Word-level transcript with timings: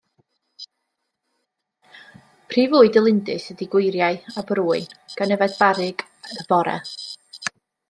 Prif 2.53 2.71
fwyd 2.71 2.97
y 3.01 3.03
lindys 3.09 3.45
ydy 3.55 3.69
gweiriau 3.75 4.19
a 4.43 4.47
brwyn, 4.53 4.89
gan 5.21 5.35
yfed 5.37 5.57
barrug 5.63 6.05
y 6.39 6.49
bore. 6.55 6.77